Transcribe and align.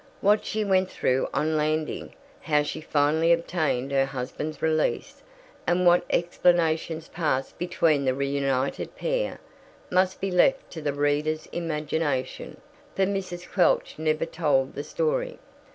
What 0.19 0.43
she 0.43 0.65
went 0.65 0.89
through 0.89 1.29
on 1.31 1.55
landing, 1.55 2.15
how 2.41 2.63
she 2.63 2.81
finally 2.81 3.31
obtained 3.31 3.91
her 3.91 4.05
husband's 4.07 4.59
release, 4.59 5.21
and 5.67 5.85
what 5.85 6.05
explanations 6.09 7.07
passed 7.07 7.59
between 7.59 8.03
the 8.05 8.15
reunited 8.15 8.95
pair, 8.95 9.39
must 9.91 10.19
be 10.19 10.31
left 10.31 10.71
to 10.71 10.81
the 10.81 10.91
reader's 10.93 11.45
imagination, 11.51 12.59
for 12.95 13.03
Mrs. 13.05 13.47
Quelch 13.47 13.99
never 13.99 14.25
told 14.25 14.73
the 14.73 14.83
story. 14.83 15.37